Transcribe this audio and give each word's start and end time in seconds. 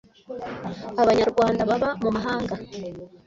Abanyarwanda 1.01 1.61
baba 1.69 1.89
mu 2.01 2.09
mahanga 2.15 2.53